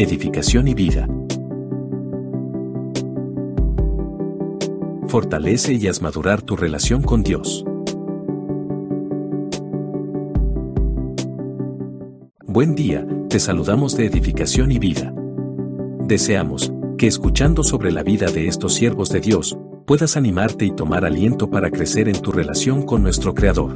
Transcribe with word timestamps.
edificación 0.00 0.68
y 0.68 0.74
vida. 0.74 1.08
Fortalece 5.08 5.72
y 5.74 5.88
haz 5.88 6.00
madurar 6.00 6.40
tu 6.40 6.54
relación 6.54 7.02
con 7.02 7.24
Dios. 7.24 7.64
Buen 12.46 12.76
día, 12.76 13.04
te 13.28 13.40
saludamos 13.40 13.96
de 13.96 14.06
edificación 14.06 14.70
y 14.70 14.78
vida. 14.78 15.12
Deseamos 16.06 16.72
que 16.96 17.08
escuchando 17.08 17.64
sobre 17.64 17.90
la 17.90 18.04
vida 18.04 18.30
de 18.30 18.46
estos 18.46 18.74
siervos 18.74 19.08
de 19.10 19.18
Dios, 19.18 19.58
puedas 19.84 20.16
animarte 20.16 20.64
y 20.64 20.70
tomar 20.70 21.04
aliento 21.04 21.50
para 21.50 21.72
crecer 21.72 22.08
en 22.08 22.22
tu 22.22 22.30
relación 22.30 22.82
con 22.82 23.02
nuestro 23.02 23.34
Creador. 23.34 23.74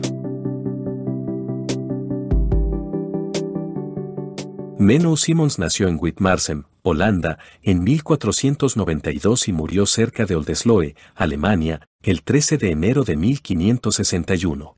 Menno 4.82 5.16
Simons 5.16 5.60
nació 5.60 5.86
en 5.86 5.96
Witmarsem, 6.00 6.64
Holanda, 6.82 7.38
en 7.62 7.84
1492 7.84 9.46
y 9.46 9.52
murió 9.52 9.86
cerca 9.86 10.26
de 10.26 10.34
Oldesloe, 10.34 10.96
Alemania, 11.14 11.86
el 12.02 12.24
13 12.24 12.58
de 12.58 12.72
enero 12.72 13.04
de 13.04 13.16
1561. 13.16 14.76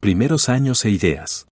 Primeros 0.00 0.48
años 0.48 0.82
e 0.86 0.90
ideas. 0.90 1.48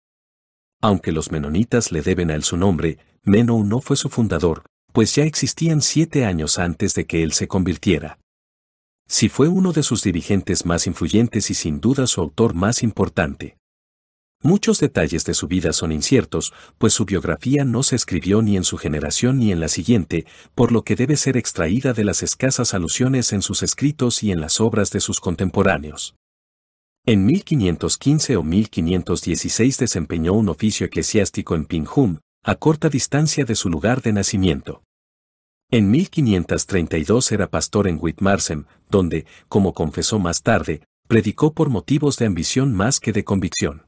Aunque 0.83 1.11
los 1.11 1.33
menonitas 1.33 1.91
le 1.91 2.03
deben 2.03 2.31
a 2.31 2.35
él 2.35 2.43
su 2.43 2.59
nombre, 2.59 2.99
Menno 3.23 3.65
no 3.65 3.81
fue 3.81 3.97
su 3.97 4.11
fundador, 4.11 4.65
pues 4.93 5.15
ya 5.15 5.25
existían 5.25 5.81
siete 5.81 6.27
años 6.27 6.59
antes 6.59 6.93
de 6.93 7.07
que 7.07 7.23
él 7.23 7.33
se 7.33 7.49
convirtiera. 7.49 8.19
Si 9.09 9.31
fue 9.31 9.49
uno 9.49 9.73
de 9.73 9.83
sus 9.83 10.03
dirigentes 10.03 10.67
más 10.67 10.87
influyentes 10.87 11.49
y 11.49 11.55
sin 11.55 11.81
duda 11.81 12.07
su 12.09 12.21
autor 12.21 12.53
más 12.53 12.83
importante. 12.83 13.57
Muchos 14.47 14.79
detalles 14.79 15.25
de 15.25 15.33
su 15.33 15.49
vida 15.49 15.73
son 15.73 15.91
inciertos, 15.91 16.53
pues 16.77 16.93
su 16.93 17.07
biografía 17.07 17.65
no 17.65 17.83
se 17.83 17.97
escribió 17.97 18.43
ni 18.43 18.59
en 18.59 18.65
su 18.65 18.77
generación 18.77 19.39
ni 19.39 19.51
en 19.53 19.59
la 19.59 19.69
siguiente, 19.69 20.27
por 20.55 20.71
lo 20.71 20.83
que 20.83 20.97
debe 20.97 21.17
ser 21.17 21.39
extraída 21.39 21.95
de 21.95 22.05
las 22.05 22.23
escasas 22.23 22.75
alusiones 22.75 23.33
en 23.33 23.41
sus 23.41 23.63
escritos 23.63 24.23
y 24.23 24.33
en 24.33 24.43
las 24.43 24.61
obras 24.61 24.91
de 24.91 25.01
sus 25.01 25.19
contemporáneos. 25.19 26.15
En 27.07 27.25
1515 27.25 28.37
o 28.37 28.43
1516 28.43 29.79
desempeñó 29.79 30.35
un 30.35 30.51
oficio 30.51 30.85
eclesiástico 30.85 31.55
en 31.55 31.65
Pinghum, 31.65 32.19
a 32.43 32.55
corta 32.57 32.91
distancia 32.91 33.47
de 33.47 33.55
su 33.55 33.71
lugar 33.71 34.03
de 34.03 34.13
nacimiento. 34.13 34.83
En 35.71 35.91
1532 35.91 37.33
era 37.33 37.49
pastor 37.49 37.89
en 37.89 37.97
Whitmarsem, 37.99 38.67
donde, 38.91 39.25
como 39.49 39.73
confesó 39.73 40.19
más 40.19 40.43
tarde, 40.43 40.83
predicó 41.09 41.55
por 41.55 41.71
motivos 41.71 42.19
de 42.19 42.27
ambición 42.27 42.75
más 42.75 43.01
que 43.01 43.13
de 43.13 43.25
convicción. 43.25 43.87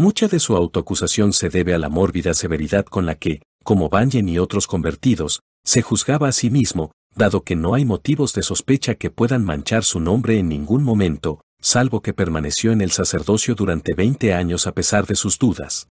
Mucha 0.00 0.28
de 0.28 0.38
su 0.38 0.54
autoacusación 0.54 1.32
se 1.32 1.48
debe 1.48 1.74
a 1.74 1.78
la 1.78 1.88
mórbida 1.88 2.32
severidad 2.32 2.84
con 2.84 3.04
la 3.04 3.16
que, 3.16 3.42
como 3.64 3.88
Banyen 3.88 4.28
y 4.28 4.38
otros 4.38 4.68
convertidos, 4.68 5.40
se 5.64 5.82
juzgaba 5.82 6.28
a 6.28 6.32
sí 6.32 6.50
mismo, 6.50 6.92
dado 7.16 7.42
que 7.42 7.56
no 7.56 7.74
hay 7.74 7.84
motivos 7.84 8.32
de 8.32 8.44
sospecha 8.44 8.94
que 8.94 9.10
puedan 9.10 9.44
manchar 9.44 9.82
su 9.82 9.98
nombre 9.98 10.38
en 10.38 10.48
ningún 10.48 10.84
momento, 10.84 11.40
salvo 11.60 12.00
que 12.00 12.14
permaneció 12.14 12.70
en 12.70 12.80
el 12.80 12.92
sacerdocio 12.92 13.56
durante 13.56 13.94
20 13.94 14.34
años 14.34 14.68
a 14.68 14.72
pesar 14.72 15.04
de 15.04 15.16
sus 15.16 15.36
dudas. 15.36 15.88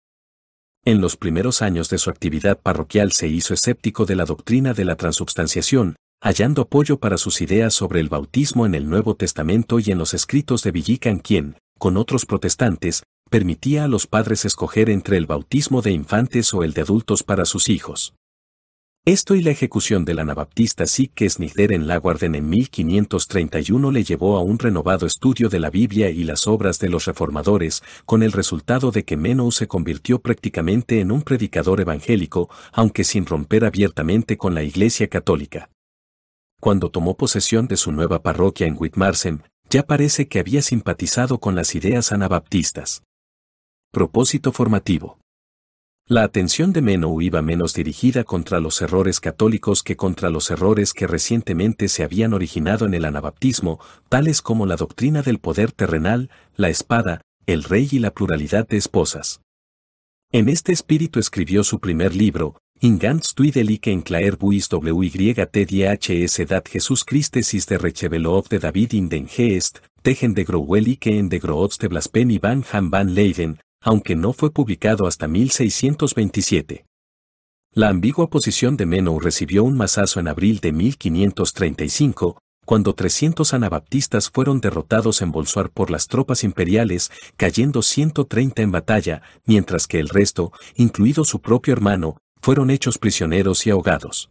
En 0.85 1.01
los 1.01 1.17
primeros 1.17 1.63
años 1.63 1.89
de 1.89 1.97
su 1.97 2.11
actividad 2.11 2.61
parroquial 2.61 3.11
se 3.13 3.29
hizo 3.29 3.55
escéptico 3.55 4.05
de 4.05 4.17
la 4.17 4.27
doctrina 4.27 4.75
de 4.75 4.85
la 4.85 4.97
transubstanciación, 4.97 5.97
hallando 6.21 6.61
apoyo 6.61 6.99
para 6.99 7.17
sus 7.17 7.41
ideas 7.41 7.73
sobre 7.73 8.01
el 8.01 8.11
bautismo 8.11 8.67
en 8.67 8.75
el 8.75 8.87
Nuevo 8.87 9.17
Testamento 9.17 9.79
y 9.79 9.91
en 9.93 9.97
los 9.97 10.13
escritos 10.13 10.63
de 10.63 10.73
Villican 10.73 11.21
quien, 11.21 11.57
con 11.79 11.97
otros 11.97 12.27
protestantes, 12.27 13.03
permitía 13.35 13.83
a 13.83 13.89
los 13.89 14.07
padres 14.07 14.45
escoger 14.45 14.89
entre 14.89 15.17
el 15.17 15.27
bautismo 15.27 15.83
de 15.83 15.91
infantes 15.91 16.55
o 16.55 16.63
el 16.63 16.73
de 16.73 16.83
adultos 16.83 17.25
para 17.25 17.45
sus 17.45 17.69
hijos. 17.69 18.15
Esto 19.05 19.35
y 19.35 19.43
la 19.43 19.51
ejecución 19.51 20.05
del 20.05 20.21
anabaptista 20.21 20.87
Sique 20.87 21.29
Snigder 21.29 21.73
en 21.73 21.89
Laguarden 21.89 22.37
en 22.37 22.49
1531 22.49 23.91
le 23.91 24.05
llevó 24.05 24.37
a 24.37 24.41
un 24.41 24.61
renovado 24.61 25.05
estudio 25.05 25.49
de 25.49 25.59
la 25.59 25.71
Biblia 25.71 26.11
y 26.11 26.23
las 26.23 26.47
obras 26.47 26.79
de 26.79 26.89
los 26.89 27.07
reformadores, 27.07 27.83
con 28.05 28.23
el 28.23 28.31
resultado 28.31 28.93
de 28.93 29.05
que 29.05 29.17
Menou 29.17 29.51
se 29.51 29.67
convirtió 29.67 30.21
prácticamente 30.21 31.01
en 31.01 31.11
un 31.11 31.23
predicador 31.23 31.81
evangélico, 31.81 32.49
aunque 32.73 33.03
sin 33.03 33.27
romper 33.27 33.65
abiertamente 33.65 34.37
con 34.37 34.55
la 34.55 34.63
Iglesia 34.63 35.09
católica. 35.09 35.71
Cuando 36.61 36.89
tomó 36.89 37.17
posesión 37.17 37.67
de 37.67 37.79
su 37.79 37.91
nueva 37.91 38.23
parroquia 38.23 38.69
en 38.69 38.77
Whitmarsem, 38.79 39.41
ya 39.71 39.83
parece 39.83 40.29
que 40.29 40.39
había 40.39 40.63
simpatizado 40.63 41.41
con 41.41 41.57
las 41.57 41.75
ideas 41.75 42.13
anabaptistas. 42.13 43.03
Propósito 43.95 44.51
formativo. 44.51 45.21
La 46.09 46.25
atención 46.25 46.73
de 46.73 46.83
Menou 46.83 47.23
iba 47.23 47.43
menos 47.43 47.75
dirigida 47.75 48.25
contra 48.25 48.59
los 48.59 48.83
errores 48.83 49.21
católicos 49.21 49.85
que 49.85 49.95
contra 49.95 50.31
los 50.31 50.51
errores 50.51 50.93
que 50.93 51.07
recientemente 51.07 51.87
se 51.87 52.03
habían 52.03 52.35
originado 52.35 52.87
en 52.87 52.95
el 52.95 53.05
anabaptismo, 53.05 53.79
tales 54.09 54.43
como 54.43 54.67
la 54.67 54.75
doctrina 54.75 55.23
del 55.23 55.39
poder 55.39 55.71
terrenal, 55.71 56.29
la 56.57 56.71
espada, 56.71 57.21
el 57.47 57.63
rey 57.63 57.89
y 57.93 58.01
la 58.01 58.11
pluralidad 58.11 58.67
de 58.67 58.79
esposas. 58.79 59.43
En 60.33 60.49
este 60.49 60.73
espíritu 60.73 61.21
escribió 61.21 61.63
su 61.63 61.79
primer 61.79 62.17
libro, 62.17 62.57
In 62.81 62.99
ganz 62.99 63.33
Tuidelike 63.33 63.93
en 63.93 64.03
Claer 64.03 64.37
Buis 64.37 64.69
WYTDHS 64.69 66.49
dat 66.49 66.67
Jesus 66.67 67.05
Christesis 67.05 67.67
de 67.67 67.79
Rechevelov 67.79 68.49
de 68.49 68.59
David 68.59 68.93
in 68.95 69.09
den 69.09 69.29
Geest, 69.29 69.79
Tegen 70.03 70.35
de 70.35 70.45
Growelike 70.45 71.17
en 71.17 71.29
de 71.29 71.39
Groots 71.39 71.79
de 71.79 71.89
Blasphemy 71.89 72.41
van 72.41 72.65
Han 72.73 72.91
van 72.91 73.15
Leiden, 73.15 73.59
aunque 73.85 74.17
no 74.17 74.33
fue 74.33 74.51
publicado 74.51 75.07
hasta 75.07 75.29
1627. 75.29 76.87
La 77.73 77.89
ambigua 77.91 78.31
posición 78.31 78.77
de 78.77 78.87
Menou 78.87 79.21
recibió 79.21 79.63
un 79.63 79.77
masazo 79.77 80.19
en 80.19 80.29
abril 80.29 80.61
de 80.61 80.73
1535, 80.73 82.39
cuando 82.65 82.95
300 82.95 83.53
anabaptistas 83.53 84.31
fueron 84.31 84.61
derrotados 84.61 85.21
en 85.23 85.31
Bolsuar 85.31 85.71
por 85.71 85.91
las 85.91 86.09
tropas 86.09 86.45
imperiales, 86.45 87.13
cayendo 87.37 87.83
130 87.83 88.63
en 88.63 88.73
batalla, 88.73 89.23
mientras 89.45 89.87
que 89.87 90.01
el 90.01 90.09
resto, 90.09 90.53
incluido 90.75 91.25
su 91.25 91.41
propio 91.41 91.75
hermano, 91.75 92.17
fueron 92.41 92.71
hechos 92.71 92.99
prisioneros 92.99 93.67
y 93.67 93.71
ahogados 93.71 94.31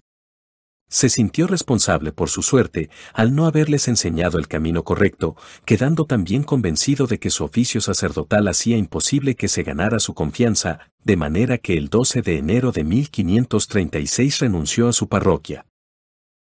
se 0.89 1.09
sintió 1.09 1.47
responsable 1.47 2.11
por 2.11 2.29
su 2.29 2.41
suerte 2.41 2.89
al 3.13 3.35
no 3.35 3.45
haberles 3.45 3.88
enseñado 3.88 4.38
el 4.38 4.47
camino 4.47 4.83
correcto, 4.83 5.35
quedando 5.66 6.05
también 6.05 6.44
convencido 6.44 7.07
de 7.07 7.19
que 7.19 7.29
su 7.29 7.44
oficio 7.44 7.81
sacerdotal 7.81 8.47
hacía 8.47 8.77
imposible 8.77 9.35
que 9.35 9.47
se 9.47 9.63
ganara 9.63 9.99
su 9.99 10.13
confianza, 10.13 10.91
de 11.03 11.17
manera 11.17 11.57
que 11.57 11.77
el 11.77 11.89
12 11.89 12.21
de 12.21 12.38
enero 12.38 12.71
de 12.71 12.83
1536 12.83 14.39
renunció 14.39 14.88
a 14.88 14.94
su 14.94 15.07
parroquia. 15.07 15.66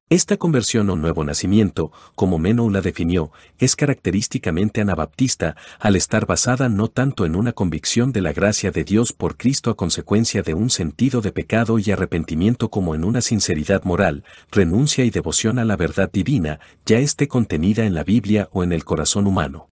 Esta 0.09 0.37
conversión 0.37 0.89
o 0.91 0.95
nuevo 0.95 1.25
nacimiento, 1.25 1.91
como 2.15 2.39
Menou 2.39 2.71
la 2.71 2.81
definió, 2.81 3.33
es 3.59 3.75
característicamente 3.75 4.81
anabaptista, 4.81 5.57
al 5.81 5.97
estar 5.97 6.27
basada 6.27 6.69
no 6.69 6.87
tanto 6.87 7.27
en 7.27 7.35
una 7.35 7.53
convicción 7.53 8.13
de 8.13 8.21
la 8.21 8.33
gracia 8.33 8.71
de 8.71 8.85
Dios 8.85 9.13
por 9.13 9.37
Cristo 9.37 9.69
a 9.69 9.77
consecuencia 9.77 10.43
de 10.43 10.55
un 10.55 10.71
sentido 10.71 11.23
de 11.23 11.33
pecado 11.33 11.81
y 11.81 11.91
arrepentimiento 11.91 12.71
como 12.71 12.95
en 12.95 13.03
una 13.03 13.21
sinceridad 13.21 13.83
moral, 13.83 14.23
renuncia 14.53 15.05
y 15.05 15.11
devoción 15.11 15.59
a 15.59 15.65
la 15.65 15.75
verdad 15.75 16.09
divina, 16.13 16.61
ya 16.85 16.99
esté 16.99 17.27
contenida 17.27 17.85
en 17.85 17.95
la 17.95 18.05
Biblia 18.05 18.49
o 18.53 18.63
en 18.63 18.73
el 18.73 18.85
corazón 18.85 19.27
humano. 19.27 19.71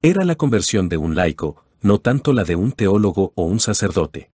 Era 0.00 0.24
la 0.24 0.36
conversión 0.36 0.88
de 0.88 0.96
un 0.96 1.14
laico, 1.14 1.62
no 1.82 1.98
tanto 1.98 2.32
la 2.32 2.44
de 2.44 2.56
un 2.56 2.72
teólogo 2.72 3.34
o 3.34 3.44
un 3.44 3.60
sacerdote. 3.60 4.30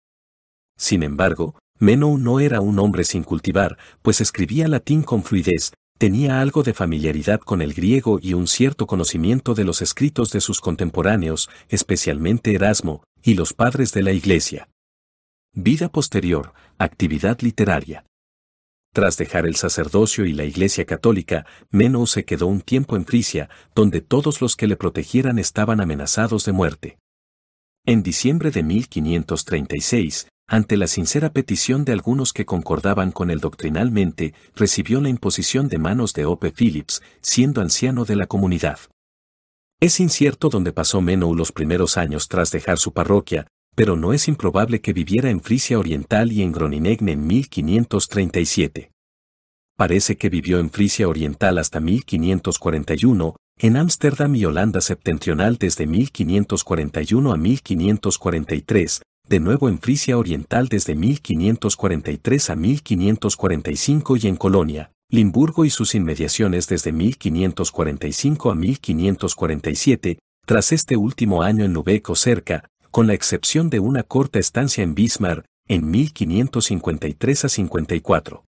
Sin 0.76 1.04
embargo, 1.04 1.54
Menou 1.80 2.18
no 2.18 2.40
era 2.40 2.62
un 2.62 2.80
hombre 2.80 3.04
sin 3.04 3.24
cultivar, 3.24 3.78
pues 4.02 4.22
escribía 4.22 4.68
latín 4.68 5.04
con 5.04 5.24
fluidez, 5.24 5.74
tenía 5.98 6.42
algo 6.42 6.64
de 6.64 6.74
familiaridad 6.74 7.40
con 7.40 7.62
el 7.62 7.74
griego 7.74 8.20
y 8.22 8.34
un 8.34 8.48
cierto 8.48 8.88
conocimiento 8.88 9.54
de 9.54 9.64
los 9.64 9.82
escritos 9.82 10.32
de 10.32 10.42
sus 10.42 10.62
contemporáneos, 10.62 11.50
especialmente 11.70 12.54
Erasmo, 12.54 13.04
y 13.24 13.36
los 13.36 13.54
padres 13.54 13.94
de 13.94 14.04
la 14.04 14.12
Iglesia. 14.12 14.70
Vida 15.56 15.90
posterior, 15.90 16.54
actividad 16.78 17.40
literaria. 17.42 18.06
Tras 18.94 19.18
dejar 19.18 19.48
el 19.48 19.56
sacerdocio 19.56 20.26
y 20.26 20.34
la 20.34 20.44
Iglesia 20.44 20.86
católica, 20.86 21.46
Menou 21.72 22.06
se 22.06 22.26
quedó 22.26 22.48
un 22.48 22.62
tiempo 22.62 22.96
en 22.96 23.06
Frisia, 23.06 23.50
donde 23.74 24.02
todos 24.02 24.42
los 24.42 24.56
que 24.56 24.68
le 24.68 24.76
protegieran 24.76 25.40
estaban 25.40 25.82
amenazados 25.82 26.46
de 26.46 26.52
muerte. 26.52 26.98
En 27.86 28.04
diciembre 28.04 28.52
de 28.52 28.64
1536, 28.64 30.28
ante 30.54 30.78
la 30.78 30.86
sincera 30.86 31.34
petición 31.34 31.84
de 31.84 31.94
algunos 31.94 32.32
que 32.32 32.46
concordaban 32.46 33.12
con 33.12 33.32
él 33.32 33.40
doctrinalmente, 33.40 34.36
recibió 34.56 35.02
la 35.02 35.10
imposición 35.10 35.68
de 35.68 35.80
manos 35.80 36.14
de 36.14 36.26
Ope 36.26 36.52
Phillips, 36.52 37.02
siendo 37.22 37.60
anciano 37.60 38.06
de 38.06 38.16
la 38.16 38.28
comunidad. 38.28 38.78
Es 39.80 40.00
incierto 40.00 40.50
dónde 40.50 40.72
pasó 40.72 41.02
Menou 41.02 41.34
los 41.34 41.52
primeros 41.52 41.98
años 41.98 42.28
tras 42.28 42.52
dejar 42.52 42.78
su 42.78 42.94
parroquia, 42.94 43.48
pero 43.74 43.96
no 43.96 44.14
es 44.14 44.28
improbable 44.28 44.80
que 44.80 44.94
viviera 44.94 45.32
en 45.32 45.42
Frisia 45.42 45.80
Oriental 45.80 46.32
y 46.32 46.44
en 46.44 46.52
Groninegn 46.52 47.10
en 47.10 47.26
1537. 47.26 48.92
Parece 49.76 50.18
que 50.18 50.30
vivió 50.30 50.60
en 50.60 50.70
Frisia 50.70 51.08
Oriental 51.08 51.58
hasta 51.58 51.80
1541, 51.80 53.36
en 53.58 53.76
Ámsterdam 53.76 54.36
y 54.36 54.46
Holanda 54.46 54.82
septentrional 54.82 55.58
desde 55.58 55.88
1541 55.88 57.34
a 57.34 57.38
1543, 57.38 59.02
de 59.34 59.40
nuevo 59.40 59.68
en 59.68 59.80
Frisia 59.80 60.20
Oriental 60.20 60.68
desde 60.68 60.94
1543 60.94 62.52
a 62.52 62.56
1545 62.56 64.18
y 64.18 64.28
en 64.28 64.36
Colonia, 64.36 64.92
Limburgo 65.10 65.66
y 65.66 65.72
sus 65.72 65.96
inmediaciones 65.96 66.68
desde 66.68 66.92
1545 66.92 68.52
a 68.52 68.54
1547, 68.54 70.20
tras 70.46 70.72
este 70.72 70.98
último 70.98 71.42
año 71.42 71.66
en 71.66 71.74
Lübeck 71.74 72.12
o 72.12 72.16
cerca, 72.16 72.70
con 72.92 73.08
la 73.08 73.16
excepción 73.16 73.72
de 73.72 73.80
una 73.80 74.04
corta 74.04 74.38
estancia 74.38 74.84
en 74.84 74.94
Bismarck, 74.94 75.46
en 75.68 75.90
1553 75.90 77.46
a 77.46 77.50
54. 77.50 78.46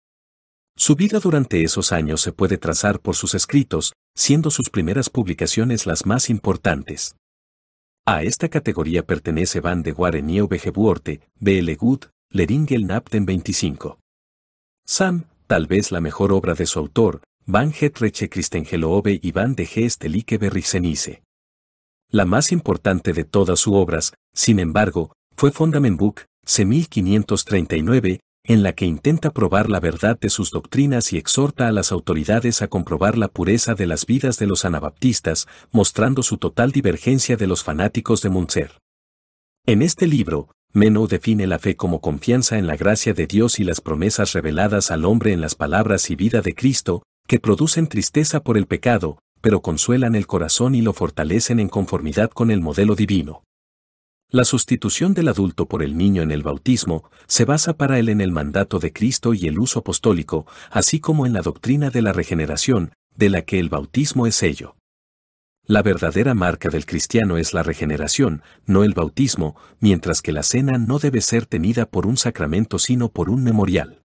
Su 0.76 0.94
vida 0.94 1.18
durante 1.18 1.64
esos 1.64 1.90
años 1.90 2.20
se 2.20 2.30
puede 2.30 2.56
trazar 2.56 3.00
por 3.00 3.16
sus 3.16 3.34
escritos, 3.34 3.94
siendo 4.14 4.52
sus 4.52 4.70
primeras 4.70 5.10
publicaciones 5.10 5.86
las 5.86 6.06
más 6.06 6.30
importantes. 6.30 7.16
A 8.10 8.22
esta 8.22 8.48
categoría 8.48 9.02
pertenece 9.04 9.60
Van 9.60 9.82
de 9.82 9.92
Waren 9.92 10.24
Nieuwegebuorte, 10.24 11.20
B.L. 11.40 11.74
Good, 11.74 12.06
Leringel 12.30 12.86
Napten 12.86 13.26
25. 13.26 13.98
Sam, 14.86 15.26
tal 15.46 15.66
vez 15.66 15.92
la 15.92 16.00
mejor 16.00 16.32
obra 16.32 16.54
de 16.54 16.64
su 16.64 16.78
autor, 16.78 17.20
Van 17.44 17.70
Hetreche 17.70 18.30
Christengeloove 18.30 19.20
y 19.22 19.32
Van 19.32 19.54
de 19.54 19.66
Geestelike 19.66 20.38
Berrichenice. 20.38 21.22
La 22.10 22.24
más 22.24 22.50
importante 22.50 23.12
de 23.12 23.24
todas 23.24 23.60
sus 23.60 23.74
obras, 23.74 24.14
sin 24.32 24.58
embargo, 24.58 25.12
fue 25.36 25.50
Fundamenbuch, 25.50 26.22
C. 26.46 26.64
1539, 26.64 28.20
en 28.48 28.62
la 28.62 28.72
que 28.72 28.86
intenta 28.86 29.30
probar 29.30 29.68
la 29.68 29.78
verdad 29.78 30.18
de 30.18 30.30
sus 30.30 30.50
doctrinas 30.50 31.12
y 31.12 31.18
exhorta 31.18 31.68
a 31.68 31.72
las 31.72 31.92
autoridades 31.92 32.62
a 32.62 32.68
comprobar 32.68 33.18
la 33.18 33.28
pureza 33.28 33.74
de 33.74 33.86
las 33.86 34.06
vidas 34.06 34.38
de 34.38 34.46
los 34.46 34.64
anabaptistas, 34.64 35.46
mostrando 35.70 36.22
su 36.22 36.38
total 36.38 36.72
divergencia 36.72 37.36
de 37.36 37.46
los 37.46 37.62
fanáticos 37.62 38.22
de 38.22 38.30
Munzer. 38.30 38.72
En 39.66 39.82
este 39.82 40.06
libro, 40.06 40.48
Meno 40.72 41.06
define 41.06 41.46
la 41.46 41.58
fe 41.58 41.76
como 41.76 42.00
confianza 42.00 42.56
en 42.56 42.66
la 42.66 42.76
gracia 42.76 43.12
de 43.12 43.26
Dios 43.26 43.60
y 43.60 43.64
las 43.64 43.82
promesas 43.82 44.32
reveladas 44.32 44.90
al 44.90 45.04
hombre 45.04 45.34
en 45.34 45.42
las 45.42 45.54
palabras 45.54 46.10
y 46.10 46.16
vida 46.16 46.40
de 46.40 46.54
Cristo, 46.54 47.02
que 47.26 47.40
producen 47.40 47.86
tristeza 47.86 48.42
por 48.42 48.56
el 48.56 48.66
pecado, 48.66 49.18
pero 49.42 49.60
consuelan 49.60 50.14
el 50.14 50.26
corazón 50.26 50.74
y 50.74 50.80
lo 50.80 50.94
fortalecen 50.94 51.60
en 51.60 51.68
conformidad 51.68 52.30
con 52.30 52.50
el 52.50 52.62
modelo 52.62 52.94
divino. 52.94 53.42
La 54.30 54.44
sustitución 54.44 55.14
del 55.14 55.28
adulto 55.28 55.68
por 55.68 55.82
el 55.82 55.96
niño 55.96 56.20
en 56.20 56.30
el 56.30 56.42
bautismo 56.42 57.10
se 57.26 57.46
basa 57.46 57.78
para 57.78 57.98
él 57.98 58.10
en 58.10 58.20
el 58.20 58.30
mandato 58.30 58.78
de 58.78 58.92
Cristo 58.92 59.32
y 59.32 59.46
el 59.46 59.58
uso 59.58 59.78
apostólico, 59.78 60.46
así 60.70 61.00
como 61.00 61.24
en 61.24 61.32
la 61.32 61.40
doctrina 61.40 61.88
de 61.88 62.02
la 62.02 62.12
regeneración, 62.12 62.92
de 63.16 63.30
la 63.30 63.42
que 63.42 63.58
el 63.58 63.70
bautismo 63.70 64.26
es 64.26 64.42
ello. 64.42 64.76
La 65.64 65.80
verdadera 65.80 66.34
marca 66.34 66.68
del 66.68 66.84
cristiano 66.84 67.38
es 67.38 67.54
la 67.54 67.62
regeneración, 67.62 68.42
no 68.66 68.84
el 68.84 68.92
bautismo, 68.92 69.56
mientras 69.80 70.20
que 70.20 70.32
la 70.32 70.42
cena 70.42 70.76
no 70.76 70.98
debe 70.98 71.22
ser 71.22 71.46
tenida 71.46 71.86
por 71.86 72.06
un 72.06 72.18
sacramento 72.18 72.78
sino 72.78 73.08
por 73.08 73.30
un 73.30 73.42
memorial. 73.42 74.02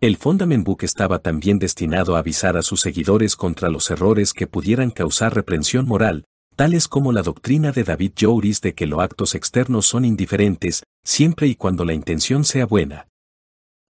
El 0.00 0.18
Fundament 0.18 0.66
Book 0.66 0.82
estaba 0.82 1.18
también 1.18 1.58
destinado 1.58 2.16
a 2.16 2.18
avisar 2.18 2.58
a 2.58 2.62
sus 2.62 2.82
seguidores 2.82 3.36
contra 3.36 3.70
los 3.70 3.90
errores 3.90 4.34
que 4.34 4.46
pudieran 4.46 4.90
causar 4.90 5.34
reprensión 5.34 5.86
moral, 5.86 6.26
tales 6.60 6.88
como 6.88 7.10
la 7.10 7.22
doctrina 7.22 7.72
de 7.72 7.84
David 7.84 8.12
Jouris 8.20 8.60
de 8.60 8.74
que 8.74 8.84
los 8.84 9.00
actos 9.00 9.34
externos 9.34 9.86
son 9.86 10.04
indiferentes, 10.04 10.82
siempre 11.02 11.46
y 11.46 11.54
cuando 11.54 11.86
la 11.86 11.94
intención 11.94 12.44
sea 12.44 12.66
buena. 12.66 13.08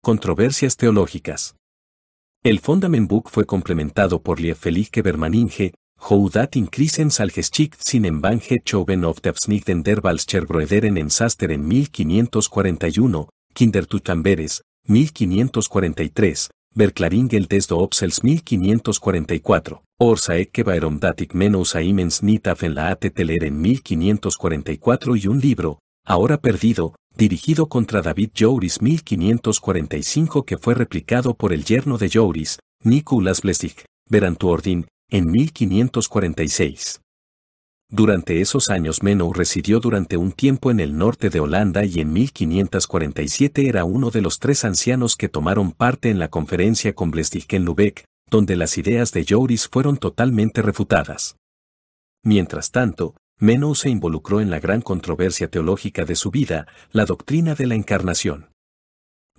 Controversias 0.03 0.75
teológicas. 0.75 1.55
El 2.43 2.59
Fundament 2.59 3.09
fue 3.27 3.45
complementado 3.45 4.21
por 4.21 4.41
Lief 4.41 4.59
Felike 4.59 5.01
Bermaninge, 5.01 5.75
Houdat 5.97 6.57
in 6.57 6.67
Krisen 6.67 7.09
Salgeschik 7.09 7.77
sin 7.79 8.03
Embange 8.03 8.57
Choven 8.65 9.05
of 9.05 9.21
Tafsnigden 9.21 9.81
der 9.81 10.01
Valscherbroederen 10.01 10.97
en 10.97 11.09
Saster 11.09 11.53
en 11.53 11.65
1541, 11.65 13.29
Kindertutamberes, 13.53 14.63
1543, 14.89 16.49
Berklaringel 16.75 17.47
desde 17.47 17.75
Opsels 17.75 18.25
1544, 18.25 19.83
Orsa 19.99 20.37
Ecke 20.37 20.63
Datic 20.63 21.33
Menos 21.33 21.75
Aimens 21.75 22.21
Nitaf 22.21 22.61
en 22.61 22.75
la 22.75 22.95
Teler 22.97 23.45
en 23.45 23.59
1544 23.59 25.15
y 25.15 25.25
un 25.25 25.39
libro, 25.39 25.79
ahora 26.05 26.37
perdido, 26.37 26.93
dirigido 27.15 27.67
contra 27.67 28.03
David 28.03 28.29
Jouris 28.37 28.79
1545 28.79 30.45
que 30.45 30.59
fue 30.59 30.75
replicado 30.75 31.33
por 31.33 31.51
el 31.51 31.65
yerno 31.65 31.97
de 31.97 32.11
Jouris, 32.11 32.59
Nicolas 32.83 33.41
Blestig, 33.41 33.85
Berantuordin, 34.07 34.85
en 35.09 35.31
1546. 35.31 37.01
Durante 37.89 38.39
esos 38.41 38.69
años 38.69 39.01
Menou 39.01 39.33
residió 39.33 39.79
durante 39.79 40.15
un 40.15 40.31
tiempo 40.31 40.69
en 40.69 40.79
el 40.79 40.95
norte 40.95 41.31
de 41.31 41.39
Holanda 41.39 41.85
y 41.85 42.01
en 42.01 42.13
1547 42.13 43.67
era 43.67 43.83
uno 43.83 44.11
de 44.11 44.21
los 44.21 44.37
tres 44.37 44.63
ancianos 44.63 45.15
que 45.15 45.27
tomaron 45.27 45.71
parte 45.71 46.11
en 46.11 46.19
la 46.19 46.27
conferencia 46.27 46.93
con 46.93 47.09
Blestig 47.09 47.47
en 47.49 47.65
Lübeck, 47.65 48.05
donde 48.29 48.55
las 48.55 48.77
ideas 48.77 49.11
de 49.11 49.25
Joris 49.27 49.67
fueron 49.67 49.97
totalmente 49.97 50.61
refutadas. 50.61 51.37
Mientras 52.23 52.71
tanto, 52.71 53.15
Menou 53.39 53.75
se 53.75 53.89
involucró 53.89 54.41
en 54.41 54.49
la 54.49 54.59
gran 54.59 54.81
controversia 54.81 55.47
teológica 55.47 56.05
de 56.05 56.15
su 56.15 56.31
vida, 56.31 56.67
la 56.91 57.05
doctrina 57.05 57.55
de 57.55 57.67
la 57.67 57.75
encarnación. 57.75 58.49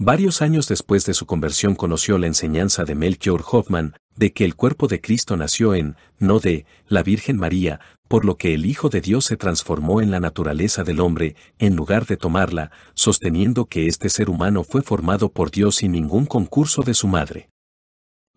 Varios 0.00 0.42
años 0.42 0.68
después 0.68 1.04
de 1.06 1.14
su 1.14 1.26
conversión 1.26 1.74
conoció 1.74 2.18
la 2.18 2.28
enseñanza 2.28 2.84
de 2.84 2.94
Melchior 2.94 3.44
Hoffman, 3.50 3.96
de 4.14 4.32
que 4.32 4.44
el 4.44 4.54
cuerpo 4.54 4.86
de 4.86 5.00
Cristo 5.00 5.36
nació 5.36 5.74
en, 5.74 5.96
no 6.20 6.38
de, 6.38 6.66
la 6.86 7.02
Virgen 7.02 7.36
María, 7.36 7.80
por 8.06 8.24
lo 8.24 8.36
que 8.36 8.54
el 8.54 8.64
Hijo 8.64 8.88
de 8.88 9.00
Dios 9.00 9.24
se 9.24 9.36
transformó 9.36 10.00
en 10.00 10.12
la 10.12 10.20
naturaleza 10.20 10.84
del 10.84 11.00
hombre, 11.00 11.34
en 11.58 11.74
lugar 11.74 12.06
de 12.06 12.16
tomarla, 12.16 12.70
sosteniendo 12.94 13.66
que 13.66 13.88
este 13.88 14.08
ser 14.08 14.30
humano 14.30 14.62
fue 14.62 14.82
formado 14.82 15.30
por 15.30 15.50
Dios 15.50 15.76
sin 15.76 15.90
ningún 15.90 16.26
concurso 16.26 16.82
de 16.82 16.94
su 16.94 17.08
madre. 17.08 17.48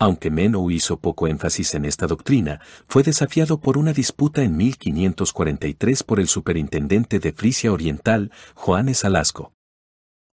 Aunque 0.01 0.31
Meno 0.31 0.71
hizo 0.71 0.97
poco 0.97 1.27
énfasis 1.27 1.75
en 1.75 1.85
esta 1.85 2.07
doctrina, 2.07 2.59
fue 2.87 3.03
desafiado 3.03 3.61
por 3.61 3.77
una 3.77 3.93
disputa 3.93 4.41
en 4.41 4.57
1543 4.57 6.01
por 6.01 6.19
el 6.19 6.27
superintendente 6.27 7.19
de 7.19 7.31
Frisia 7.31 7.71
Oriental, 7.71 8.31
Juanes 8.55 9.05
Alasco. 9.05 9.53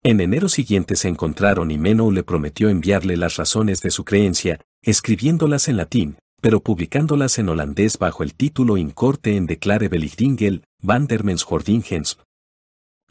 En 0.03 0.21
enero 0.21 0.50
siguiente 0.50 0.95
se 0.95 1.07
encontraron 1.07 1.71
y 1.71 1.79
Meno 1.79 2.12
le 2.12 2.21
prometió 2.21 2.69
enviarle 2.69 3.17
las 3.17 3.38
razones 3.38 3.81
de 3.81 3.89
su 3.89 4.06
creencia, 4.06 4.59
escribiéndolas 4.83 5.68
en 5.68 5.77
latín, 5.77 6.18
pero 6.41 6.59
publicándolas 6.59 7.39
en 7.39 7.50
holandés 7.50 7.97
bajo 7.97 8.21
el 8.21 8.35
título 8.35 8.77
Incorte 8.77 9.35
en 9.35 9.47
Declare 9.47 9.88
Belichtingel, 9.88 10.63
van 10.83 11.07
der 11.07 11.23
Mensjordingens. 11.23 12.19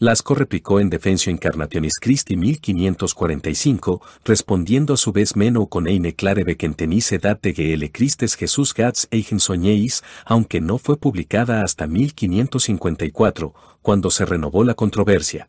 Lasco 0.00 0.34
replicó 0.34 0.80
en 0.80 0.90
Defensio 0.90 1.30
Incarnationis 1.30 2.00
Christi 2.00 2.36
1545, 2.36 4.02
respondiendo 4.24 4.94
a 4.94 4.96
su 4.96 5.12
vez 5.12 5.36
Meno 5.36 5.66
con 5.66 5.86
eine 5.86 6.16
clare 6.16 6.42
bekentenice 6.42 7.18
de 7.18 7.54
Gele 7.54 7.92
Christes 7.92 8.34
Jesús 8.34 8.74
Gats 8.74 9.06
eigen 9.12 9.38
soñéis, 9.38 10.02
aunque 10.24 10.60
no 10.60 10.78
fue 10.78 10.96
publicada 10.96 11.62
hasta 11.62 11.86
1554, 11.86 13.54
cuando 13.82 14.10
se 14.10 14.24
renovó 14.24 14.64
la 14.64 14.74
controversia. 14.74 15.48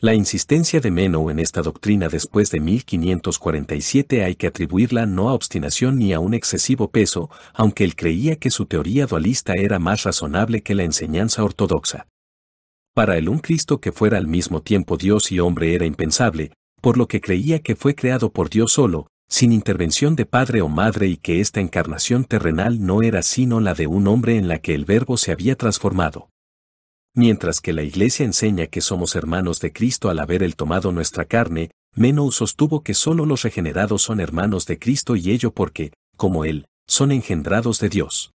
La 0.00 0.12
insistencia 0.12 0.80
de 0.80 0.90
Meno 0.90 1.30
en 1.30 1.38
esta 1.38 1.62
doctrina 1.62 2.10
después 2.10 2.50
de 2.50 2.60
1547 2.60 4.22
hay 4.22 4.34
que 4.34 4.48
atribuirla 4.48 5.06
no 5.06 5.30
a 5.30 5.32
obstinación 5.32 5.96
ni 5.96 6.12
a 6.12 6.20
un 6.20 6.34
excesivo 6.34 6.90
peso, 6.90 7.30
aunque 7.54 7.84
él 7.84 7.96
creía 7.96 8.36
que 8.36 8.50
su 8.50 8.66
teoría 8.66 9.06
dualista 9.06 9.54
era 9.56 9.78
más 9.78 10.02
razonable 10.02 10.60
que 10.60 10.74
la 10.74 10.84
enseñanza 10.84 11.42
ortodoxa. 11.42 12.06
Para 12.96 13.18
él 13.18 13.28
un 13.28 13.40
Cristo 13.40 13.78
que 13.78 13.92
fuera 13.92 14.16
al 14.16 14.26
mismo 14.26 14.62
tiempo 14.62 14.96
Dios 14.96 15.30
y 15.30 15.38
hombre 15.38 15.74
era 15.74 15.84
impensable, 15.84 16.52
por 16.80 16.96
lo 16.96 17.08
que 17.08 17.20
creía 17.20 17.58
que 17.58 17.76
fue 17.76 17.94
creado 17.94 18.32
por 18.32 18.48
Dios 18.48 18.72
solo, 18.72 19.08
sin 19.28 19.52
intervención 19.52 20.16
de 20.16 20.24
padre 20.24 20.62
o 20.62 20.68
madre 20.68 21.06
y 21.06 21.18
que 21.18 21.42
esta 21.42 21.60
encarnación 21.60 22.24
terrenal 22.24 22.86
no 22.86 23.02
era 23.02 23.20
sino 23.20 23.60
la 23.60 23.74
de 23.74 23.86
un 23.86 24.06
hombre 24.06 24.38
en 24.38 24.48
la 24.48 24.60
que 24.60 24.74
el 24.74 24.86
verbo 24.86 25.18
se 25.18 25.30
había 25.30 25.56
transformado. 25.56 26.30
Mientras 27.14 27.60
que 27.60 27.74
la 27.74 27.82
Iglesia 27.82 28.24
enseña 28.24 28.66
que 28.66 28.80
somos 28.80 29.14
hermanos 29.14 29.60
de 29.60 29.74
Cristo 29.74 30.08
al 30.08 30.18
haber 30.18 30.42
él 30.42 30.56
tomado 30.56 30.90
nuestra 30.90 31.26
carne, 31.26 31.72
Menou 31.94 32.32
sostuvo 32.32 32.82
que 32.82 32.94
solo 32.94 33.26
los 33.26 33.42
regenerados 33.42 34.00
son 34.00 34.20
hermanos 34.20 34.64
de 34.64 34.78
Cristo 34.78 35.16
y 35.16 35.32
ello 35.32 35.52
porque, 35.52 35.92
como 36.16 36.46
él, 36.46 36.64
son 36.86 37.12
engendrados 37.12 37.78
de 37.78 37.90
Dios. 37.90 38.32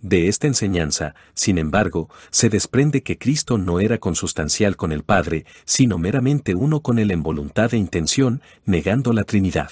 De 0.00 0.28
esta 0.28 0.46
enseñanza, 0.46 1.16
sin 1.34 1.58
embargo, 1.58 2.08
se 2.30 2.48
desprende 2.48 3.02
que 3.02 3.18
Cristo 3.18 3.58
no 3.58 3.80
era 3.80 3.98
consustancial 3.98 4.76
con 4.76 4.92
el 4.92 5.02
Padre, 5.02 5.44
sino 5.64 5.98
meramente 5.98 6.54
uno 6.54 6.82
con 6.82 7.00
él 7.00 7.10
en 7.10 7.24
voluntad 7.24 7.74
e 7.74 7.78
intención, 7.78 8.40
negando 8.64 9.12
la 9.12 9.24
Trinidad. 9.24 9.70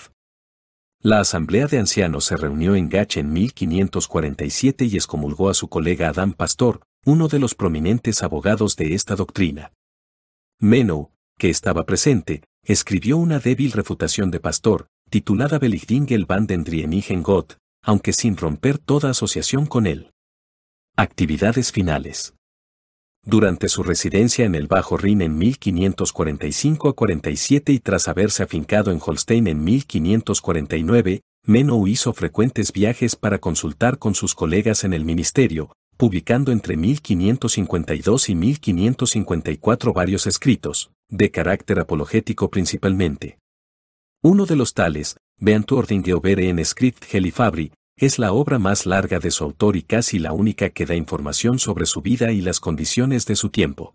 La 1.00 1.20
Asamblea 1.20 1.68
de 1.68 1.78
Ancianos 1.78 2.24
se 2.24 2.36
reunió 2.36 2.74
en 2.74 2.88
Gach 2.88 3.16
en 3.16 3.32
1547 3.32 4.86
y 4.86 4.96
excomulgó 4.96 5.48
a 5.48 5.54
su 5.54 5.68
colega 5.68 6.08
Adán 6.08 6.32
Pastor, 6.32 6.80
uno 7.04 7.28
de 7.28 7.38
los 7.38 7.54
prominentes 7.54 8.24
abogados 8.24 8.74
de 8.74 8.94
esta 8.94 9.14
doctrina. 9.14 9.72
Meno, 10.58 11.12
que 11.38 11.50
estaba 11.50 11.86
presente, 11.86 12.42
escribió 12.64 13.16
una 13.16 13.38
débil 13.38 13.70
refutación 13.70 14.32
de 14.32 14.40
Pastor, 14.40 14.88
titulada 15.08 15.60
Belichtingel 15.60 16.24
van 16.24 16.48
den 16.48 16.64
Drienigen 16.64 17.22
Gott, 17.22 17.58
aunque 17.82 18.12
sin 18.12 18.36
romper 18.36 18.78
toda 18.78 19.10
asociación 19.10 19.66
con 19.66 19.86
él. 19.86 20.10
Actividades 20.98 21.72
finales. 21.72 22.32
durante 23.22 23.68
su 23.68 23.82
residencia 23.82 24.46
en 24.46 24.54
el 24.54 24.66
Bajo 24.66 24.96
Rin 24.96 25.20
en 25.20 25.36
1545 25.36 26.88
a 26.88 26.94
47 26.94 27.72
y 27.72 27.80
tras 27.80 28.08
haberse 28.08 28.42
afincado 28.42 28.90
en 28.92 29.00
Holstein 29.04 29.46
en 29.46 29.62
1549, 29.62 31.20
Menou 31.44 31.86
hizo 31.86 32.14
frecuentes 32.14 32.72
viajes 32.72 33.14
para 33.14 33.38
consultar 33.38 33.98
con 33.98 34.14
sus 34.14 34.34
colegas 34.34 34.84
en 34.84 34.94
el 34.94 35.04
ministerio, 35.04 35.70
publicando 35.98 36.50
entre 36.50 36.78
1552 36.78 38.30
y 38.30 38.34
1554 38.34 39.92
varios 39.92 40.26
escritos, 40.26 40.92
de 41.10 41.30
carácter 41.30 41.78
apologético 41.78 42.48
principalmente. 42.48 43.36
Uno 44.22 44.46
de 44.46 44.56
los 44.56 44.72
tales, 44.72 45.18
Beantwording 45.40 46.02
Geobere 46.02 46.48
en 46.48 46.64
Script 46.64 47.04
Helifabri, 47.12 47.72
es 47.98 48.18
la 48.18 48.32
obra 48.32 48.58
más 48.58 48.84
larga 48.84 49.20
de 49.20 49.30
su 49.30 49.42
autor 49.42 49.74
y 49.74 49.82
casi 49.82 50.18
la 50.18 50.32
única 50.32 50.68
que 50.68 50.84
da 50.84 50.94
información 50.94 51.58
sobre 51.58 51.86
su 51.86 52.02
vida 52.02 52.30
y 52.30 52.42
las 52.42 52.60
condiciones 52.60 53.24
de 53.24 53.36
su 53.36 53.48
tiempo. 53.48 53.94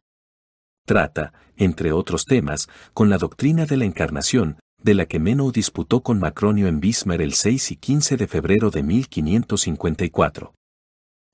Trata, 0.87 1.33
entre 1.55 1.91
otros 1.91 2.25
temas, 2.25 2.67
con 2.95 3.11
la 3.11 3.19
doctrina 3.19 3.67
de 3.67 3.77
la 3.77 3.85
encarnación, 3.85 4.57
de 4.81 4.95
la 4.95 5.05
que 5.05 5.19
Meno 5.19 5.51
disputó 5.51 6.01
con 6.01 6.17
Macronio 6.17 6.67
en 6.67 6.79
Bismarck 6.79 7.21
el 7.21 7.33
6 7.33 7.71
y 7.71 7.75
15 7.75 8.17
de 8.17 8.27
febrero 8.27 8.71
de 8.71 8.81
1554. 8.81 10.55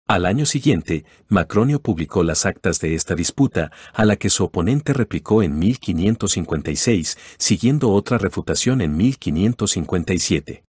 Al 0.09 0.25
año 0.25 0.45
siguiente, 0.45 1.05
Macronio 1.29 1.81
publicó 1.81 2.23
las 2.23 2.45
actas 2.45 2.81
de 2.81 2.95
esta 2.95 3.15
disputa, 3.15 3.71
a 3.93 4.03
la 4.03 4.17
que 4.17 4.29
su 4.29 4.43
oponente 4.43 4.91
replicó 4.91 5.41
en 5.41 5.57
1556, 5.57 7.17
siguiendo 7.37 7.91
otra 7.91 8.17
refutación 8.17 8.81
en 8.81 8.97
1557. 8.97 10.66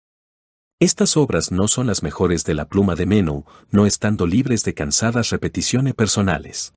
Estas 0.79 1.17
obras 1.17 1.53
no 1.53 1.69
son 1.69 1.87
las 1.87 2.03
mejores 2.03 2.45
de 2.45 2.53
la 2.53 2.69
pluma 2.69 2.97
de 2.97 3.07
Menu, 3.07 3.45
no 3.71 3.87
estando 3.87 4.27
libres 4.27 4.63
de 4.63 4.75
cansadas 4.75 5.31
repeticiones 5.31 5.95
personales. 5.95 6.75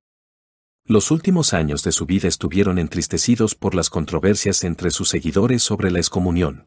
Los 0.86 1.10
últimos 1.10 1.52
años 1.52 1.82
de 1.82 1.92
su 1.92 2.06
vida 2.06 2.26
estuvieron 2.26 2.78
entristecidos 2.78 3.54
por 3.54 3.74
las 3.74 3.90
controversias 3.90 4.64
entre 4.64 4.90
sus 4.90 5.10
seguidores 5.10 5.62
sobre 5.62 5.90
la 5.90 5.98
excomunión. 5.98 6.66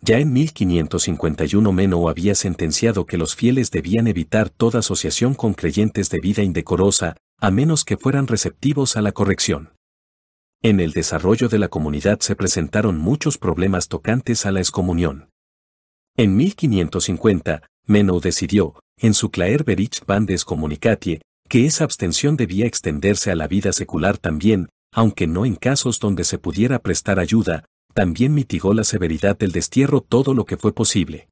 Ya 0.00 0.20
en 0.20 0.32
1551 0.32 1.70
Meno 1.70 2.08
había 2.08 2.34
sentenciado 2.34 3.04
que 3.04 3.18
los 3.18 3.36
fieles 3.36 3.70
debían 3.70 4.06
evitar 4.06 4.48
toda 4.48 4.78
asociación 4.78 5.34
con 5.34 5.52
creyentes 5.52 6.08
de 6.08 6.20
vida 6.20 6.42
indecorosa, 6.42 7.18
a 7.38 7.50
menos 7.50 7.84
que 7.84 7.98
fueran 7.98 8.26
receptivos 8.26 8.96
a 8.96 9.02
la 9.02 9.12
corrección. 9.12 9.74
En 10.62 10.80
el 10.80 10.92
desarrollo 10.92 11.50
de 11.50 11.58
la 11.58 11.68
comunidad 11.68 12.20
se 12.20 12.34
presentaron 12.34 12.96
muchos 12.96 13.36
problemas 13.36 13.88
tocantes 13.88 14.46
a 14.46 14.50
la 14.50 14.60
excomunión. 14.60 15.28
En 16.18 16.36
1550, 16.36 17.62
Meno 17.86 18.18
decidió, 18.18 18.74
en 19.00 19.14
su 19.14 19.30
Claer 19.30 19.62
Berich 19.62 20.04
Bandes 20.04 20.44
Communicatie, 20.44 21.22
que 21.48 21.64
esa 21.64 21.84
abstención 21.84 22.36
debía 22.36 22.66
extenderse 22.66 23.30
a 23.30 23.36
la 23.36 23.46
vida 23.46 23.72
secular 23.72 24.18
también, 24.18 24.68
aunque 24.92 25.28
no 25.28 25.46
en 25.46 25.54
casos 25.54 26.00
donde 26.00 26.24
se 26.24 26.38
pudiera 26.38 26.80
prestar 26.80 27.20
ayuda, 27.20 27.66
también 27.94 28.34
mitigó 28.34 28.74
la 28.74 28.82
severidad 28.82 29.38
del 29.38 29.52
destierro 29.52 30.00
todo 30.00 30.34
lo 30.34 30.44
que 30.44 30.56
fue 30.56 30.74
posible. 30.74 31.28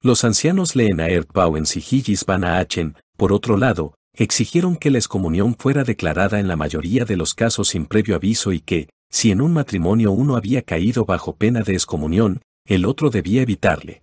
Los 0.00 0.22
ancianos 0.22 0.76
Lena 0.76 1.08
Erdbauens 1.08 1.76
y 1.76 1.80
Higis 1.80 2.24
van 2.24 2.44
Aachen, 2.44 2.94
por 3.16 3.32
otro 3.32 3.56
lado, 3.56 3.96
exigieron 4.14 4.76
que 4.76 4.92
la 4.92 4.98
excomunión 4.98 5.56
fuera 5.58 5.82
declarada 5.82 6.38
en 6.38 6.46
la 6.46 6.54
mayoría 6.54 7.04
de 7.06 7.16
los 7.16 7.34
casos 7.34 7.70
sin 7.70 7.86
previo 7.86 8.14
aviso 8.14 8.52
y 8.52 8.60
que, 8.60 8.88
si 9.10 9.32
en 9.32 9.40
un 9.40 9.52
matrimonio 9.52 10.12
uno 10.12 10.36
había 10.36 10.62
caído 10.62 11.06
bajo 11.06 11.34
pena 11.34 11.62
de 11.62 11.72
excomunión, 11.72 12.40
el 12.66 12.84
otro 12.84 13.10
debía 13.10 13.42
evitarle. 13.42 14.02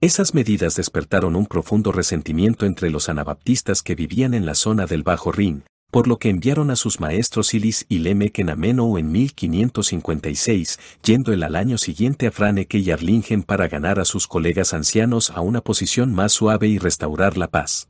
Esas 0.00 0.34
medidas 0.34 0.76
despertaron 0.76 1.34
un 1.34 1.46
profundo 1.46 1.90
resentimiento 1.90 2.66
entre 2.66 2.90
los 2.90 3.08
anabaptistas 3.08 3.82
que 3.82 3.94
vivían 3.94 4.34
en 4.34 4.46
la 4.46 4.54
zona 4.54 4.86
del 4.86 5.02
Bajo 5.02 5.32
Rin, 5.32 5.64
por 5.90 6.06
lo 6.06 6.18
que 6.18 6.28
enviaron 6.28 6.70
a 6.70 6.76
sus 6.76 7.00
maestros 7.00 7.48
Silis 7.48 7.86
y 7.88 7.98
Lemeken 7.98 8.50
a 8.50 8.56
Menou 8.56 8.98
en 8.98 9.10
1556, 9.10 10.78
yendo 11.02 11.32
el 11.32 11.42
al 11.42 11.56
año 11.56 11.78
siguiente 11.78 12.26
a 12.26 12.30
Franeke 12.30 12.78
y 12.78 12.90
Arlingen 12.90 13.42
para 13.42 13.68
ganar 13.68 13.98
a 13.98 14.04
sus 14.04 14.26
colegas 14.26 14.74
ancianos 14.74 15.30
a 15.30 15.40
una 15.40 15.62
posición 15.62 16.12
más 16.12 16.32
suave 16.32 16.68
y 16.68 16.78
restaurar 16.78 17.38
la 17.38 17.48
paz. 17.48 17.88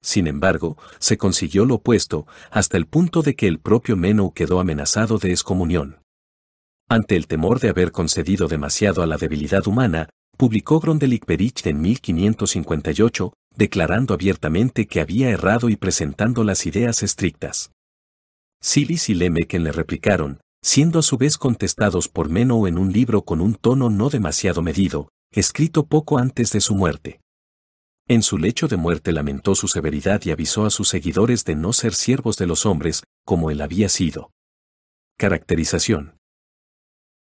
Sin 0.00 0.26
embargo, 0.26 0.76
se 0.98 1.16
consiguió 1.16 1.64
lo 1.64 1.76
opuesto, 1.76 2.26
hasta 2.50 2.76
el 2.76 2.86
punto 2.86 3.22
de 3.22 3.36
que 3.36 3.46
el 3.46 3.60
propio 3.60 3.96
Menou 3.96 4.32
quedó 4.32 4.58
amenazado 4.58 5.18
de 5.18 5.30
excomunión. 5.30 6.01
Ante 6.92 7.16
el 7.16 7.26
temor 7.26 7.58
de 7.58 7.70
haber 7.70 7.90
concedido 7.90 8.48
demasiado 8.48 9.02
a 9.02 9.06
la 9.06 9.16
debilidad 9.16 9.66
humana, 9.66 10.10
publicó 10.36 10.78
Grondelik 10.78 11.24
Berich 11.24 11.66
en 11.66 11.80
1558, 11.80 13.32
declarando 13.56 14.12
abiertamente 14.12 14.86
que 14.86 15.00
había 15.00 15.30
errado 15.30 15.70
y 15.70 15.76
presentando 15.76 16.44
las 16.44 16.66
ideas 16.66 17.02
estrictas. 17.02 17.72
Silis 18.60 19.08
y 19.08 19.14
Lemeken 19.14 19.64
le 19.64 19.72
replicaron, 19.72 20.42
siendo 20.62 20.98
a 20.98 21.02
su 21.02 21.16
vez 21.16 21.38
contestados 21.38 22.10
por 22.10 22.28
Meno 22.28 22.66
en 22.66 22.76
un 22.76 22.92
libro 22.92 23.22
con 23.22 23.40
un 23.40 23.54
tono 23.54 23.88
no 23.88 24.10
demasiado 24.10 24.60
medido, 24.60 25.08
escrito 25.32 25.86
poco 25.86 26.18
antes 26.18 26.52
de 26.52 26.60
su 26.60 26.74
muerte. 26.74 27.22
En 28.06 28.22
su 28.22 28.36
lecho 28.36 28.68
de 28.68 28.76
muerte 28.76 29.12
lamentó 29.12 29.54
su 29.54 29.66
severidad 29.66 30.20
y 30.26 30.30
avisó 30.30 30.66
a 30.66 30.70
sus 30.70 30.90
seguidores 30.90 31.46
de 31.46 31.54
no 31.54 31.72
ser 31.72 31.94
siervos 31.94 32.36
de 32.36 32.46
los 32.46 32.66
hombres, 32.66 33.02
como 33.24 33.50
él 33.50 33.62
había 33.62 33.88
sido. 33.88 34.30
Caracterización. 35.16 36.18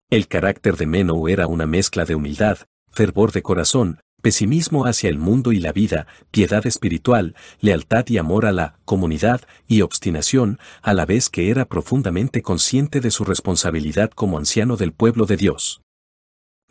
El 0.10 0.28
carácter 0.28 0.76
de 0.76 0.88
Menou 0.88 1.28
era 1.28 1.46
una 1.46 1.68
mezcla 1.68 2.04
de 2.04 2.16
humildad, 2.16 2.58
fervor 2.90 3.32
de 3.32 3.44
corazón, 3.44 4.00
pesimismo 4.24 4.88
hacia 4.88 5.08
el 5.08 5.20
mundo 5.20 5.52
y 5.52 5.60
la 5.60 5.72
vida, 5.72 6.08
piedad 6.32 6.66
espiritual, 6.66 7.36
lealtad 7.62 8.08
y 8.08 8.18
amor 8.18 8.48
a 8.48 8.52
la 8.52 8.80
comunidad 8.86 9.42
y 9.68 9.82
obstinación, 9.82 10.58
a 10.82 10.96
la 10.96 11.06
vez 11.06 11.30
que 11.30 11.52
era 11.52 11.66
profundamente 11.66 12.42
consciente 12.42 13.02
de 13.02 13.12
su 13.12 13.24
responsabilidad 13.24 14.10
como 14.10 14.40
anciano 14.40 14.78
del 14.78 14.94
pueblo 14.94 15.28
de 15.28 15.38
Dios. 15.38 15.82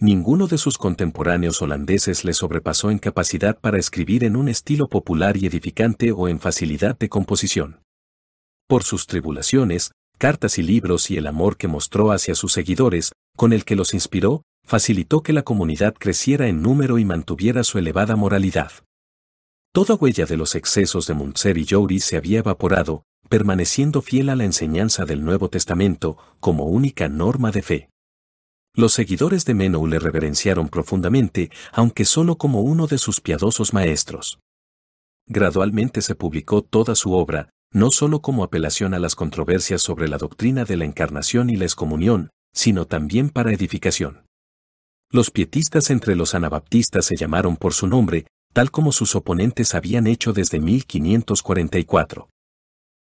Ninguno 0.00 0.48
de 0.48 0.58
sus 0.58 0.76
contemporáneos 0.76 1.62
holandeses 1.62 2.24
le 2.24 2.32
sobrepasó 2.32 2.90
en 2.90 2.98
capacidad 2.98 3.56
para 3.60 3.78
escribir 3.78 4.24
en 4.24 4.34
un 4.34 4.48
estilo 4.48 4.88
popular 4.88 5.36
y 5.36 5.46
edificante 5.46 6.10
o 6.10 6.26
en 6.26 6.40
facilidad 6.40 6.98
de 6.98 7.08
composición. 7.08 7.82
Por 8.66 8.82
sus 8.82 9.06
tribulaciones, 9.06 9.92
cartas 10.18 10.58
y 10.58 10.64
libros 10.64 11.10
y 11.12 11.16
el 11.16 11.28
amor 11.28 11.56
que 11.56 11.68
mostró 11.68 12.10
hacia 12.10 12.34
sus 12.34 12.52
seguidores, 12.52 13.12
con 13.38 13.52
el 13.52 13.64
que 13.64 13.76
los 13.76 13.94
inspiró, 13.94 14.42
facilitó 14.64 15.22
que 15.22 15.32
la 15.32 15.42
comunidad 15.42 15.94
creciera 15.94 16.48
en 16.48 16.60
número 16.60 16.98
y 16.98 17.04
mantuviera 17.04 17.62
su 17.62 17.78
elevada 17.78 18.16
moralidad. 18.16 18.72
Toda 19.72 19.94
huella 19.94 20.26
de 20.26 20.36
los 20.36 20.56
excesos 20.56 21.06
de 21.06 21.14
Muntzer 21.14 21.56
y 21.56 21.64
Jouri 21.64 22.00
se 22.00 22.16
había 22.16 22.40
evaporado, 22.40 23.04
permaneciendo 23.28 24.02
fiel 24.02 24.30
a 24.30 24.34
la 24.34 24.44
enseñanza 24.44 25.04
del 25.04 25.24
Nuevo 25.24 25.48
Testamento 25.50 26.18
como 26.40 26.64
única 26.64 27.08
norma 27.08 27.52
de 27.52 27.62
fe. 27.62 27.90
Los 28.74 28.92
seguidores 28.94 29.44
de 29.44 29.54
Menou 29.54 29.86
le 29.86 30.00
reverenciaron 30.00 30.68
profundamente, 30.68 31.52
aunque 31.72 32.04
solo 32.04 32.38
como 32.38 32.62
uno 32.62 32.88
de 32.88 32.98
sus 32.98 33.20
piadosos 33.20 33.72
maestros. 33.72 34.40
Gradualmente 35.28 36.02
se 36.02 36.16
publicó 36.16 36.62
toda 36.62 36.96
su 36.96 37.12
obra, 37.12 37.50
no 37.72 37.92
solo 37.92 38.20
como 38.20 38.42
apelación 38.42 38.94
a 38.94 38.98
las 38.98 39.14
controversias 39.14 39.80
sobre 39.80 40.08
la 40.08 40.18
doctrina 40.18 40.64
de 40.64 40.76
la 40.76 40.86
encarnación 40.86 41.50
y 41.50 41.56
la 41.56 41.66
excomunión, 41.66 42.30
sino 42.58 42.86
también 42.86 43.30
para 43.30 43.52
edificación. 43.52 44.26
Los 45.12 45.30
pietistas 45.30 45.90
entre 45.90 46.16
los 46.16 46.34
anabaptistas 46.34 47.04
se 47.04 47.14
llamaron 47.14 47.56
por 47.56 47.72
su 47.72 47.86
nombre, 47.86 48.26
tal 48.52 48.72
como 48.72 48.90
sus 48.90 49.14
oponentes 49.14 49.76
habían 49.76 50.08
hecho 50.08 50.32
desde 50.32 50.58
1544. 50.58 52.28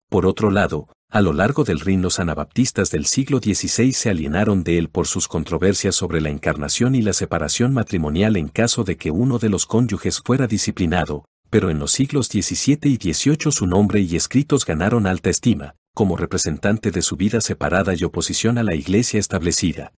Por 0.09 0.25
otro 0.25 0.51
lado, 0.51 0.89
a 1.11 1.21
lo 1.21 1.35
largo 1.35 1.65
del 1.65 1.81
Rin 1.81 2.01
los 2.01 2.19
anabaptistas 2.19 2.91
del 2.91 3.05
siglo 3.05 3.41
XVI 3.41 3.93
se 3.93 4.09
alienaron 4.09 4.65
de 4.65 4.79
él 4.79 4.89
por 4.89 5.07
sus 5.07 5.29
controversias 5.29 5.95
sobre 5.97 6.23
la 6.23 6.31
encarnación 6.31 6.95
y 6.95 7.03
la 7.03 7.13
separación 7.13 7.75
matrimonial 7.75 8.39
en 8.39 8.49
caso 8.49 8.85
de 8.85 8.97
que 8.97 9.11
uno 9.11 9.39
de 9.39 9.51
los 9.51 9.67
cónyuges 9.67 10.23
fuera 10.25 10.47
disciplinado, 10.47 11.27
pero 11.51 11.69
en 11.69 11.79
los 11.79 11.93
siglos 11.93 12.29
XVII 12.29 12.79
y 12.85 12.97
XVIII 12.97 13.53
su 13.53 13.67
nombre 13.67 14.01
y 14.01 14.17
escritos 14.17 14.65
ganaron 14.65 15.07
alta 15.07 15.29
estima, 15.29 15.75
como 15.95 16.17
representante 16.17 16.91
de 16.91 17.03
su 17.03 17.17
vida 17.17 17.41
separada 17.41 17.95
y 17.95 18.05
oposición 18.05 18.59
a 18.59 18.63
la 18.63 18.75
iglesia 18.75 19.21
establecida. 19.21 19.93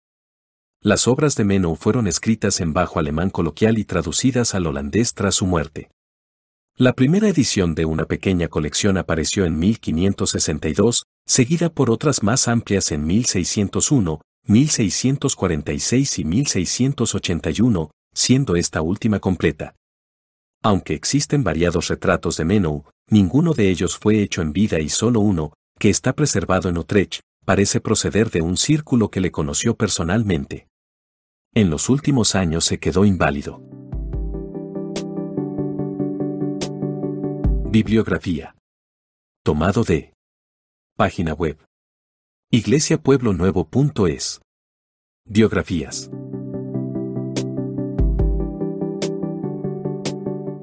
Las 0.81 1.07
obras 1.07 1.35
de 1.35 1.45
Meno 1.45 1.75
fueron 1.75 2.07
escritas 2.07 2.59
en 2.59 2.73
bajo 2.73 2.99
alemán 2.99 3.29
coloquial 3.29 3.77
y 3.77 3.85
traducidas 3.85 4.53
al 4.53 4.67
holandés 4.67 5.13
tras 5.13 5.35
su 5.35 5.45
muerte. 5.45 5.89
La 6.75 6.93
primera 6.93 7.29
edición 7.29 7.75
de 7.75 7.85
una 7.85 8.05
pequeña 8.05 8.47
colección 8.47 8.97
apareció 8.97 9.45
en 9.45 9.57
1562, 9.59 11.05
seguida 11.25 11.69
por 11.69 11.91
otras 11.91 12.23
más 12.23 12.47
amplias 12.47 12.91
en 12.91 13.05
1601, 13.05 14.21
1646 14.47 16.19
y 16.19 16.25
1681, 16.25 17.91
siendo 18.13 18.55
esta 18.55 18.81
última 18.81 19.19
completa. 19.19 19.75
Aunque 20.63 20.95
existen 20.95 21.43
variados 21.43 21.89
retratos 21.89 22.37
de 22.37 22.45
Menou, 22.45 22.85
ninguno 23.07 23.53
de 23.53 23.69
ellos 23.69 23.97
fue 23.97 24.21
hecho 24.21 24.41
en 24.41 24.51
vida 24.51 24.79
y 24.79 24.89
solo 24.89 25.19
uno, 25.19 25.53
que 25.79 25.89
está 25.89 26.13
preservado 26.13 26.69
en 26.69 26.77
Utrecht, 26.77 27.21
parece 27.45 27.81
proceder 27.81 28.29
de 28.29 28.41
un 28.41 28.57
círculo 28.57 29.09
que 29.09 29.21
le 29.21 29.31
conoció 29.31 29.75
personalmente. 29.75 30.67
En 31.53 31.69
los 31.69 31.89
últimos 31.89 32.35
años 32.35 32.65
se 32.65 32.79
quedó 32.79 33.05
inválido. 33.05 33.61
Bibliografía. 37.69 38.55
Tomado 39.43 39.83
de. 39.83 40.13
Página 40.95 41.33
web. 41.33 41.57
iglesiapueblonuevo.es 42.51 44.41
Biografías. 45.25 46.09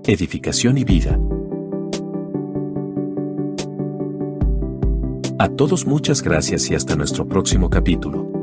Edificación 0.07 0.79
y 0.79 0.85
vida 0.85 1.19
A 5.41 5.49
todos 5.49 5.87
muchas 5.87 6.21
gracias 6.21 6.71
y 6.71 6.75
hasta 6.75 6.97
nuestro 6.97 7.27
próximo 7.27 7.71
capítulo. 7.71 8.40